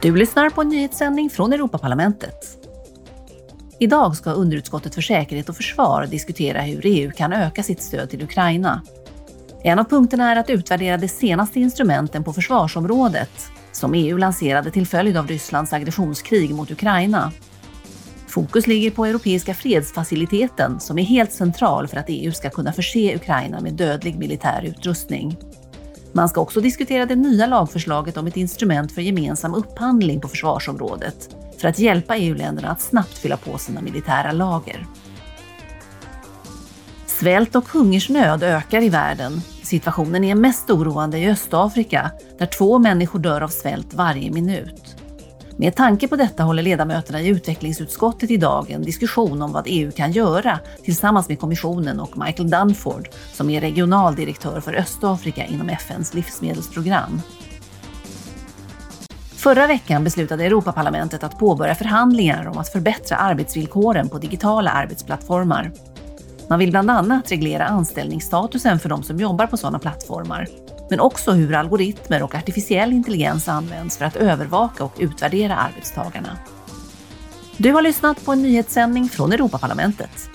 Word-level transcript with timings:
Du 0.00 0.16
lyssnar 0.16 0.50
på 0.50 0.60
en 0.60 0.68
nyhetssändning 0.68 1.30
från 1.30 1.52
Europaparlamentet. 1.52 2.58
Idag 3.78 4.16
ska 4.16 4.30
underutskottet 4.30 4.94
för 4.94 5.02
säkerhet 5.02 5.48
och 5.48 5.56
försvar 5.56 6.06
diskutera 6.06 6.60
hur 6.60 6.80
EU 6.84 7.10
kan 7.10 7.32
öka 7.32 7.62
sitt 7.62 7.82
stöd 7.82 8.10
till 8.10 8.22
Ukraina. 8.22 8.82
En 9.62 9.78
av 9.78 9.84
punkterna 9.84 10.32
är 10.32 10.36
att 10.36 10.50
utvärdera 10.50 10.96
de 10.96 11.08
senaste 11.08 11.60
instrumenten 11.60 12.24
på 12.24 12.32
försvarsområdet 12.32 13.30
som 13.72 13.94
EU 13.94 14.16
lanserade 14.16 14.70
till 14.70 14.86
följd 14.86 15.16
av 15.16 15.28
Rysslands 15.28 15.72
aggressionskrig 15.72 16.54
mot 16.54 16.70
Ukraina. 16.70 17.32
Fokus 18.28 18.66
ligger 18.66 18.90
på 18.90 19.04
Europeiska 19.06 19.54
fredsfaciliteten 19.54 20.80
som 20.80 20.98
är 20.98 21.02
helt 21.02 21.32
central 21.32 21.88
för 21.88 21.96
att 21.96 22.06
EU 22.08 22.32
ska 22.32 22.50
kunna 22.50 22.72
förse 22.72 23.16
Ukraina 23.16 23.60
med 23.60 23.74
dödlig 23.74 24.18
militär 24.18 24.62
utrustning. 24.64 25.36
Man 26.16 26.28
ska 26.28 26.40
också 26.40 26.60
diskutera 26.60 27.06
det 27.06 27.16
nya 27.16 27.46
lagförslaget 27.46 28.16
om 28.16 28.26
ett 28.26 28.36
instrument 28.36 28.92
för 28.92 29.02
gemensam 29.02 29.54
upphandling 29.54 30.20
på 30.20 30.28
försvarsområdet 30.28 31.36
för 31.58 31.68
att 31.68 31.78
hjälpa 31.78 32.16
EU-länderna 32.16 32.70
att 32.70 32.80
snabbt 32.80 33.18
fylla 33.18 33.36
på 33.36 33.58
sina 33.58 33.80
militära 33.80 34.32
lager. 34.32 34.86
Svält 37.06 37.56
och 37.56 37.68
hungersnöd 37.68 38.42
ökar 38.42 38.82
i 38.82 38.88
världen. 38.88 39.40
Situationen 39.62 40.24
är 40.24 40.34
mest 40.34 40.70
oroande 40.70 41.18
i 41.18 41.30
Östafrika 41.30 42.10
där 42.38 42.46
två 42.46 42.78
människor 42.78 43.18
dör 43.18 43.40
av 43.40 43.48
svält 43.48 43.94
varje 43.94 44.30
minut. 44.30 44.96
Med 45.58 45.76
tanke 45.76 46.08
på 46.08 46.16
detta 46.16 46.42
håller 46.42 46.62
ledamöterna 46.62 47.20
i 47.20 47.28
utvecklingsutskottet 47.28 48.30
idag 48.30 48.70
en 48.70 48.82
diskussion 48.82 49.42
om 49.42 49.52
vad 49.52 49.64
EU 49.66 49.90
kan 49.92 50.12
göra 50.12 50.60
tillsammans 50.84 51.28
med 51.28 51.40
kommissionen 51.40 52.00
och 52.00 52.18
Michael 52.18 52.50
Dunford 52.50 53.08
som 53.32 53.50
är 53.50 53.60
regionaldirektör 53.60 54.60
för 54.60 54.74
Östafrika 54.74 55.44
inom 55.44 55.68
FNs 55.68 56.14
livsmedelsprogram. 56.14 57.20
Förra 59.36 59.66
veckan 59.66 60.04
beslutade 60.04 60.44
Europaparlamentet 60.44 61.24
att 61.24 61.38
påbörja 61.38 61.74
förhandlingar 61.74 62.46
om 62.46 62.58
att 62.58 62.72
förbättra 62.72 63.16
arbetsvillkoren 63.16 64.08
på 64.08 64.18
digitala 64.18 64.70
arbetsplattformar. 64.70 65.72
Man 66.48 66.58
vill 66.58 66.70
bland 66.70 66.90
annat 66.90 67.32
reglera 67.32 67.66
anställningsstatusen 67.66 68.78
för 68.78 68.88
de 68.88 69.02
som 69.02 69.18
jobbar 69.20 69.46
på 69.46 69.56
sådana 69.56 69.78
plattformar, 69.78 70.46
men 70.90 71.00
också 71.00 71.32
hur 71.32 71.54
algoritmer 71.54 72.22
och 72.22 72.34
artificiell 72.34 72.92
intelligens 72.92 73.48
används 73.48 73.98
för 73.98 74.04
att 74.04 74.16
övervaka 74.16 74.84
och 74.84 74.94
utvärdera 74.98 75.56
arbetstagarna. 75.56 76.38
Du 77.56 77.72
har 77.72 77.82
lyssnat 77.82 78.24
på 78.24 78.32
en 78.32 78.42
nyhetssändning 78.42 79.08
från 79.08 79.32
Europaparlamentet. 79.32 80.30